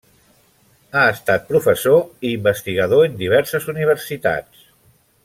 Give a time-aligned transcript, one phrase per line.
[0.93, 4.65] Ha estat professor i investigador en diverses universitats.